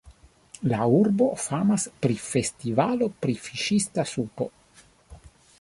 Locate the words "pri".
2.05-2.17, 3.27-3.39